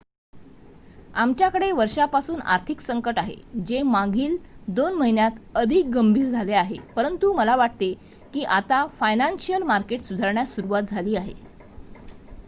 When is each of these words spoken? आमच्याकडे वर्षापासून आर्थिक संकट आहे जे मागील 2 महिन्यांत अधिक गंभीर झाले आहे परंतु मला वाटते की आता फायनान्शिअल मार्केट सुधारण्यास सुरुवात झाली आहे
आमच्याकडे 1.13 1.71
वर्षापासून 1.71 2.39
आर्थिक 2.43 2.79
संकट 2.81 3.19
आहे 3.19 3.35
जे 3.65 3.81
मागील 3.81 4.35
2 4.71 4.93
महिन्यांत 4.93 5.37
अधिक 5.55 5.89
गंभीर 5.93 6.27
झाले 6.27 6.53
आहे 6.53 6.79
परंतु 6.95 7.31
मला 7.33 7.55
वाटते 7.55 7.93
की 8.33 8.43
आता 8.51 8.85
फायनान्शिअल 8.93 9.63
मार्केट 9.65 10.03
सुधारण्यास 10.03 10.55
सुरुवात 10.55 10.91
झाली 10.91 11.15
आहे 11.15 11.33